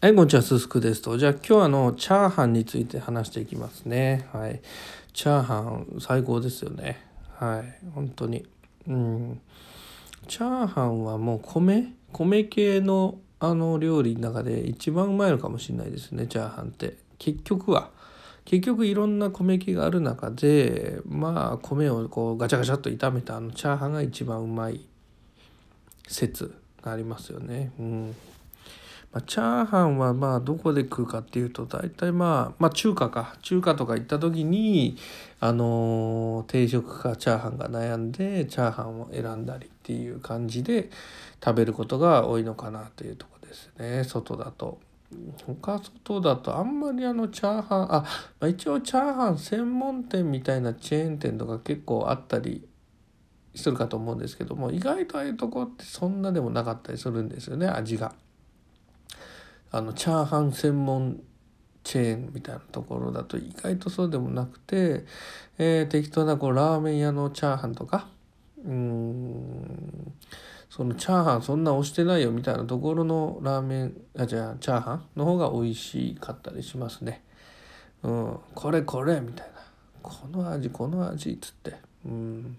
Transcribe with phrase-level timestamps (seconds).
[0.00, 1.18] はい、こんにちは、すすくですと。
[1.18, 4.28] じゃあ今日はあの、チャーハンについて話していきますね。
[4.32, 4.60] はい。
[5.12, 7.04] チャーハン、最高ですよね。
[7.34, 7.84] はい。
[7.96, 8.46] 本当に。
[8.86, 9.40] うん。
[10.28, 11.92] チャーハンはもう米？
[12.12, 16.96] 米系のあの料理の中で一番うまいのかもしれないですね、チャーハンって。
[17.18, 17.90] 結局は。
[18.44, 24.86] 結局いろんな米系がある中で、まあ米をこうガチャガチャっと炒めたあのチャーハンが一番うまい
[26.06, 27.72] 説がありますよね。
[27.80, 28.14] うん。
[29.18, 34.96] まあ、チャーハンはまあどこで食うかっていうと大体まあまあ中華か中華とか行った時に
[35.40, 40.90] あの定食かチャーハンが悩んでチャーハンを選んだりっていう感じで
[41.44, 44.78] 食べることが多いのかなというとこですね外だと。
[45.46, 48.04] 他外だとあんまりあのチャーハンあ、ま
[48.40, 52.68] あ、一応チャーハン専門店みたいなチェーン店とか結構あったり
[53.54, 58.14] するかと思うんですけども意外とああいうとこってそんなでもなかったりするんですよね味が。
[59.70, 61.20] あのチャーハン専門
[61.84, 65.04] チェーンみたいなところだと意外とそうでもなくて、
[65.58, 68.08] えー、適当なこうラーメン屋のチャーハンとか
[68.64, 70.12] うん
[70.70, 77.22] そのチャーハンそんな押してないよみたいなところのラーメンあじゃあチャーハンの方が美味しかったりしますね。
[78.02, 79.58] うん、これこれみたいな。
[80.02, 81.74] この味この味っつって。
[82.04, 82.56] うん。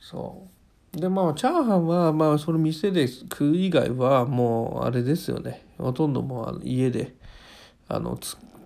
[0.00, 0.57] そう。
[0.92, 5.66] でまあチャーハンはまあその店で食う以外はもうあれですよね。
[5.78, 7.14] ほとんどもう家で
[7.88, 8.18] あの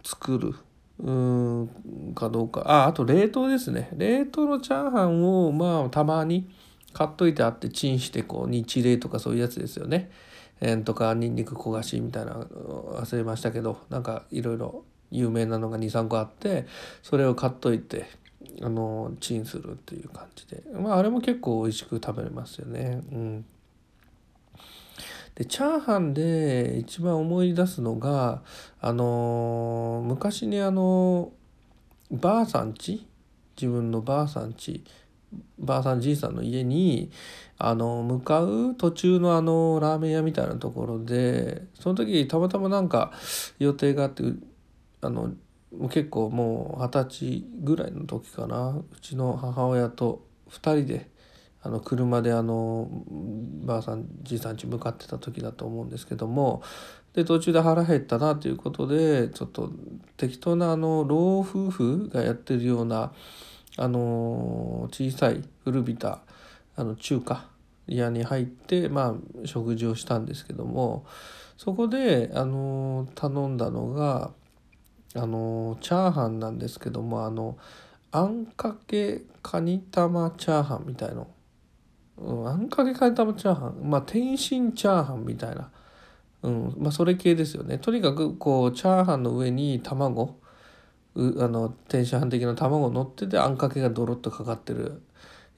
[0.05, 0.55] 作る
[0.99, 2.61] うんかどうか。
[2.63, 3.91] ああと冷凍ですね。
[3.97, 6.49] 冷凍のチャーハンをまあたまに
[6.93, 10.11] 買っといてあってチンしてこう日冷とかそういうやつですよね。
[10.61, 16.67] えー、とかにんにく焦がしみたいな忘れましたけどなんかいろいろ有名なのが23個あって
[17.03, 18.07] それを買っといて
[18.63, 23.01] あのチンするっていう感じで、まあ、あれも結構美味しく食べれますよね。
[23.13, 23.45] うん、
[25.35, 28.43] でチャーハンで一番思い出すのが
[28.81, 31.33] あの昔にあの
[32.11, 33.07] ばあさんち？
[33.57, 34.85] 自分のばあさんち。
[35.59, 37.11] ばあさんじいさんの家に
[37.57, 43.13] あの向かう途中のあのラーメン屋みたいなところでその時たまたまなんか
[43.59, 44.25] 予定があって
[45.01, 45.33] あの
[45.91, 48.71] 結構もう二十歳ぐらいの時かな。
[48.71, 51.11] うちの母親と2人で
[51.63, 52.89] あの車であの
[53.65, 56.63] ばあさんじいさん家向かってた時だと思うんですけども。
[57.15, 59.71] で途中で腹減ったなということでちょっと
[60.17, 63.13] 適当なあの老夫婦がやってるような
[63.77, 66.21] あの小さい古びた
[66.75, 67.49] あの中華
[67.87, 71.07] 屋に入ってまあ食事をしたんですけども。
[71.63, 74.33] そこであの頼んだのが
[75.15, 77.59] あのチャーハンなんですけどもあの
[78.11, 81.29] あんかけカニ玉チャーハンみたいの、
[82.19, 83.91] うん、あんかけカニ玉チャーハン。
[83.91, 85.71] まあ天津チャーハンみたいな、
[86.43, 87.79] うんまあ、それ系ですよね。
[87.79, 90.41] とにかくこうチャーハンの上に卵。
[91.15, 95.03] うあの天津飯的な卵乗っててあんかけがドロッとかかってる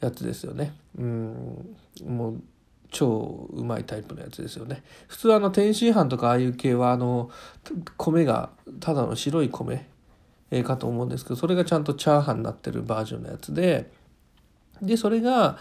[0.01, 0.75] やつですよね。
[0.99, 2.43] うんもう
[2.91, 7.31] 超うまいタイプのやつですよね普通あの天津飯とかああいう系はあの
[7.97, 8.51] 米が
[8.81, 9.87] ただの白い米
[10.65, 13.91] かと思うんですけどそれがちゃんとチャーハンになってるバージョンのやつで
[14.81, 15.59] でそれが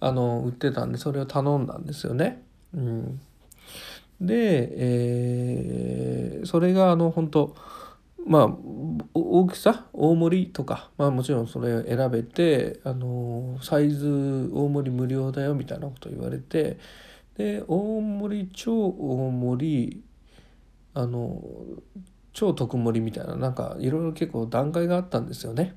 [0.00, 2.42] あの売ってたんでそれを頼んだんですよね。
[2.74, 3.20] うん、
[4.20, 7.56] で、えー、それがあの本当
[8.30, 8.56] まあ
[9.12, 9.86] 大きさ？
[9.92, 10.90] 大盛りとか？
[10.96, 16.78] まあもちろんそれ選べてあのサイズ大盛り無料だよみたいなこと言われて
[17.36, 20.02] で大盛り超大盛り
[20.94, 21.42] あの
[22.32, 25.74] 超特盛りみたいななんかいろいろ結構段階があったんですよね。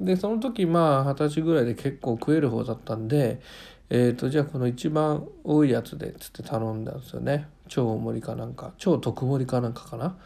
[0.00, 3.42] でその時まあ二十歳ぐらいで結構食える方だったんで
[3.90, 10.16] えーと、じゃあこの一番多いやつでっつって頼んだんですよね超大盛りかなんか超特盛りかなんかかな。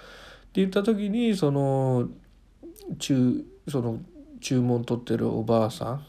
[0.49, 2.09] って言った時にその
[2.99, 4.01] 中その
[4.41, 6.07] 注文取ってるおばあさん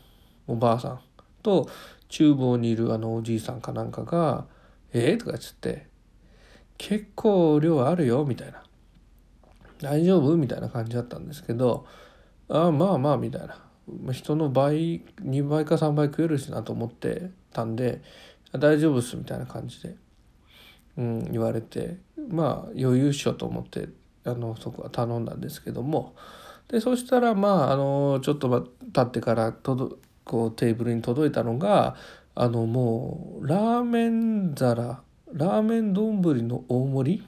[0.48, 1.00] おばあさん
[1.44, 1.70] と
[2.10, 4.46] 厨房にいるあのおじいさんかなんかが
[4.94, 5.88] 「えー?」とかっつって
[6.78, 8.64] 「結構量あるよ」みたいな
[9.82, 11.86] 「大丈夫?」みたいな感じだったんですけど
[12.50, 18.02] 「ああまあまあ」みたいな人の倍2倍か3倍食えるしなと思ってたんで
[18.58, 19.96] 「大丈夫っす」みたいな感じで、
[20.98, 21.98] うん、言われて
[22.30, 23.90] まあ余裕っしょと思って
[24.26, 26.16] あのそこは頼んだんですけども。
[26.68, 31.96] でそしたらまああのちょっと経ってからとどこうテーブルに届いたのが
[32.36, 35.02] あのもうラーメン皿
[35.34, 37.28] ラーメン丼の大盛り？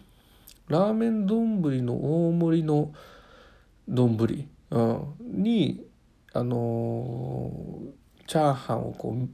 [0.67, 2.93] ラーメン丼の大盛りの
[3.89, 5.83] 丼、うん、に
[6.33, 7.51] あの
[8.27, 9.27] チャーハンをこう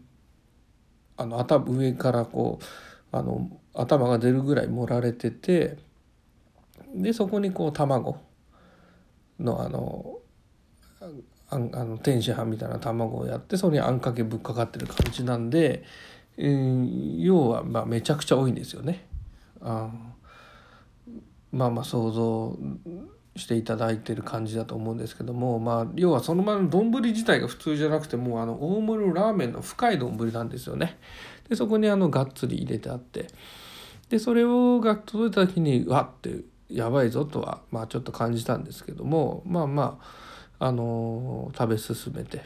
[1.17, 5.77] あの頭上からこうあの頭が出るぐらい盛られてて
[7.01, 8.17] でそこにこう卵
[9.39, 10.17] のあの
[11.49, 15.83] あの天津飯みたいな卵をやってそれにあんかけぶっかかってる感じなんで、
[16.35, 19.05] えー、要はまあめちゃくちゃ多いんですよね。
[19.61, 19.89] あ
[21.53, 22.57] まあまあ想像
[23.37, 30.97] していただいてる感じだと思うんですけどもまあ要はそのまま丼自体が普通じゃなくてもうあの大盛りラーメンの深い丼なんですよね。
[31.47, 33.27] でそこにあのがっつり入れてあって
[34.09, 39.99] でそれをが届いた時にわってやばいぞとはまあちょっと感じたんですけどもまあま
[40.59, 42.43] ああのー、食べ進めて。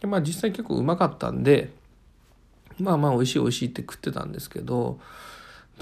[0.00, 1.70] でまあ実際結構うまかったんで
[2.78, 4.98] まあまあ美味しい美味しいって食ってたんですけど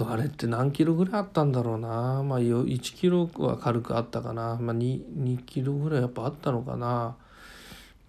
[0.01, 2.23] あれって何キロぐらいあったんだろうな。
[2.23, 7.17] まあ1キロは軽くあったかな、まあ2、2, キロぐらいやっぱあったのかな。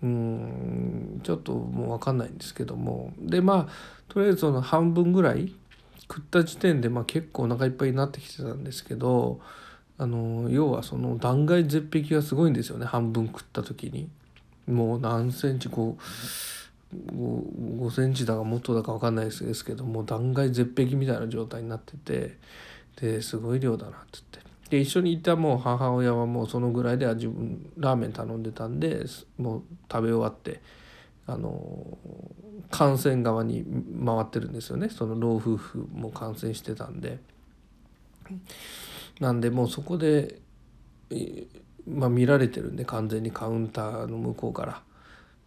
[0.02, 3.14] うんちょっともう分かんないんですけども。
[3.20, 3.74] でまあ
[4.08, 5.54] とりあえずその半分ぐらい
[6.02, 9.40] 食った時点でまあ結構お腹いっぱいになってきてたんですけど
[10.00, 12.88] あの要はその断崖絶壁がすごいんですよね。
[12.88, 14.10] 半分食った時に。
[14.68, 22.38] もう何センチこう 5, 5センチだかもっとだか分かんないですけども断崖絶壁みたいな状態になってて。
[23.00, 24.40] ですごい量だなっつって。
[24.70, 29.06] で一緒にいたもう母親はもうそのぐらいでは自分ラーメン頼んでたんで
[29.38, 30.62] もう食べ終わって
[31.26, 31.98] あの
[32.70, 33.66] 感染側に
[34.06, 34.90] 回ってるんですよね。
[34.90, 37.20] その老夫婦も感染してたんで。
[39.20, 40.40] なんでもうそこで、
[41.88, 44.84] まあ、見られてるんで完全にカウンターの向こうから。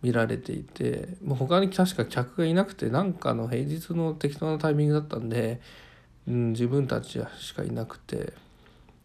[0.02, 5.60] 見られていてもう他に確か客がいなくてなんかの平日の適当なタイミングだったんで、
[6.26, 8.32] うん、自分たちしかいなくて。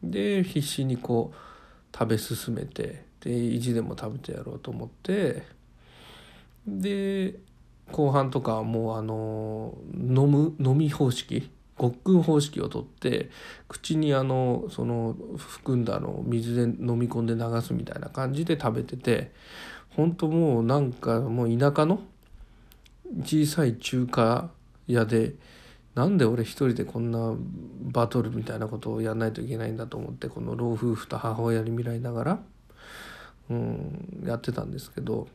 [0.04, 5.44] で必死にこう食べ進めてで意地でも食べてやろうと思って
[6.68, 7.36] で
[7.92, 13.30] 後半とかはもうあの飲む飲み方式ごっくん方式をとって
[13.68, 19.32] 口にあのその含んだのを水で飲み込んで流すみたいな感じで食べてて
[19.96, 22.02] 本当もうなんかもう田舎の
[23.22, 24.50] 小さい中華
[24.88, 25.34] 屋で
[25.96, 27.36] なんで俺一人でこんな
[27.82, 32.40] バトルみたいなことをやんないといけないんだと思ってこの老夫婦と母親に見られながら、
[33.50, 35.28] うん、やってたんですけど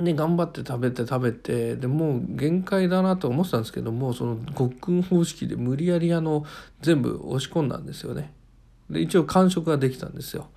[0.00, 6.44] で頑張って食べて食べてでもう限界だなと思ってたんですけどもそのごっくん方式で無理やりあの
[6.82, 8.32] 全部押し込んだんですよね。
[8.90, 10.48] で一応完食ができたんですよ。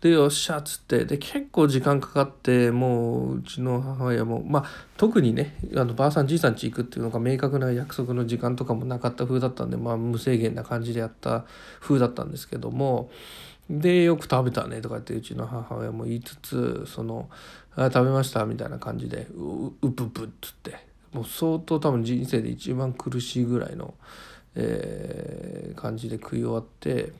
[0.00, 4.64] でよっしゃっつってで結構時間かかってもううちの母親もまあ
[4.96, 11.44] 特にねあのばあさんじいさんち行くっていうのが明確な約束の時間とかもなかった風だったんでまあ無制限な感じでやった
[11.80, 13.10] 風だったんですけども
[13.70, 17.28] でよく食べたねとかってうちの母親も言いつつその
[17.76, 20.76] あ食べましたみたいな感じでううぷぷっつって
[21.12, 23.94] もう相当多分人生で一番苦しいぐらいの、
[24.54, 27.12] えー、感じで食い終わって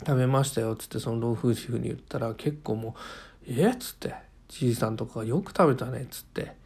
[0.00, 2.92] 食べましたよっつってその老夫婦に言ったら結構もう
[3.48, 3.70] 「え？
[3.70, 4.14] っ?」つって
[4.48, 6.56] 「じいさんとかよく食べたね」っつって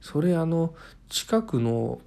[0.00, 0.74] それあの
[1.08, 2.00] 近くの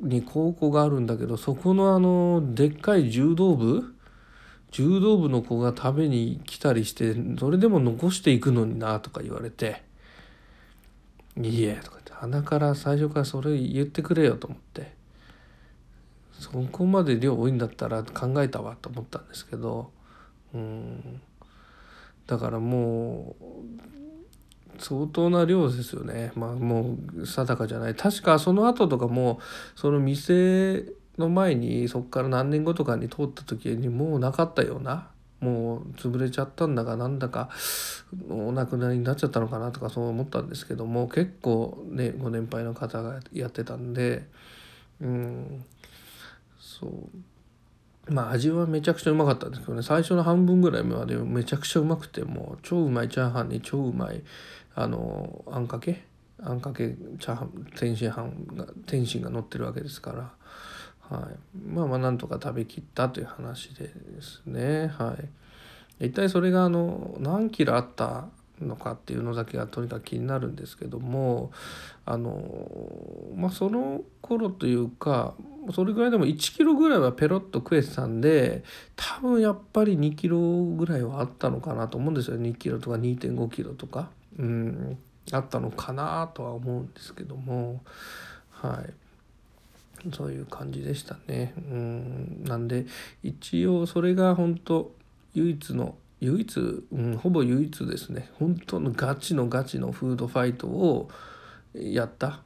[0.00, 3.93] に高校があるんだけどそこのあのでっかい柔道部
[4.74, 9.84] 柔道部の子が食べに来たりしてそれでも残していくのになとか言われて
[11.40, 14.92] 「いいえ」とかって鼻から最初からそれ言ってくれよと思って
[16.40, 19.92] そこまで量多いんだったら考えたわと思ったんですけど
[20.52, 21.20] うん
[22.26, 23.44] だからもう
[24.78, 26.32] 相当な量ですよね。
[26.34, 27.94] まあもう定かじゃない。
[27.94, 29.38] 確かその後とかも
[29.76, 30.84] その店
[31.18, 35.08] の前にそこから何年後とかに通った時にもうなかったような
[35.40, 37.50] もう潰れちゃったんだかなんだか
[38.30, 44.26] お亡くなりになっちゃったのかなとかそう思ったんですけども結構ねご年配の方がやってたんで
[45.00, 45.64] うん
[46.58, 54.22] そうまあ味はめちゃくちゃうまかったんですけどね最初の半分ぐらいまでめちゃくちゃうまくてもう超うまいチャーハンに超うまい
[54.74, 56.04] あのあんかけ？
[56.42, 60.32] あんかけチャーハン天津飯が天津が乗ってるわけですから。
[61.10, 64.88] はい、まあまあなんとか食べきったという話でですね。
[64.88, 65.16] は
[66.00, 68.26] い、一体それがあの何キロあった
[68.60, 71.50] のかっていうのだけがとにかく気になるんですけども
[72.06, 72.40] あの
[73.36, 75.34] まあその頃というか
[75.74, 78.62] それぐらいでも1キロぐらいはペロッと食えてたんで
[78.96, 84.10] 多分やっぱり2キロぐらいはあったのかなと思うんですよ2キロとか2.5キロとか。
[84.38, 84.98] うん。
[85.32, 87.82] あったのかなとは思うんですけども。
[88.50, 89.03] はい。
[90.12, 91.54] そういう感じでしたね。
[91.56, 92.44] うん。
[92.44, 92.86] なんで
[93.22, 94.94] 一応それが本当
[95.34, 98.30] 唯一の唯一、うん、ほぼ唯一ですね。
[98.38, 101.10] 本当のガチのガチのフードファイトを
[101.74, 102.40] やった。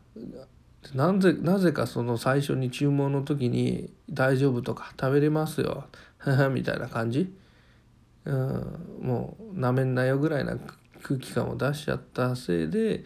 [0.95, 5.87] なぜなぜかその最初に注文の時に「大丈夫」とか「食べれますよ」
[6.53, 7.33] みたいな感じ、
[8.25, 10.57] うん、もうなめんなよぐらいな
[11.03, 13.05] 空気感を出しちゃったせいで、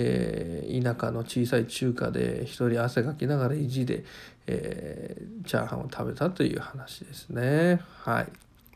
[0.00, 4.04] えー、田舎の小さい中華で一人汗かきながら意地で、
[4.46, 8.28] えー、チャーハンを食べたという話ですねはい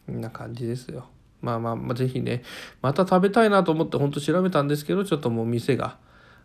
[0.07, 1.07] こんな感じですよ
[1.41, 2.43] まあまあ、まあ、是非ね
[2.81, 5.97] また食べたいなと思ってほんと調べたんですけどちょっともう店が。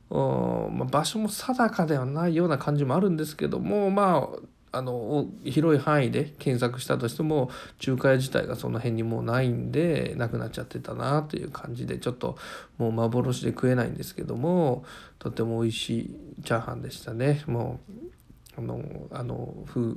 [0.09, 4.39] まあ、場所も定かではないような感じもあるんですけどもまあ
[4.77, 12.37] あの広い範囲で検索したとしても中華屋自体がその辺にもうないんでなくなっちゃってたなという感じでちょっと
[12.77, 14.85] もう幻で食えないんですけども
[15.19, 17.43] とても美味しいチャーハンでしたね。
[17.47, 18.81] もうあの
[19.11, 19.53] あの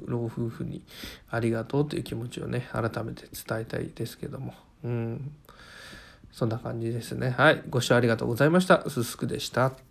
[0.06, 0.82] 老夫婦に
[1.30, 4.54] ありがとうという気持ちをね改めて伝えたいですけども。
[4.84, 5.32] うん。
[6.32, 7.30] そんな感じですね。
[7.30, 7.62] はい。
[7.68, 8.88] ご視聴ありがとうございました。
[8.88, 9.89] すすくでした。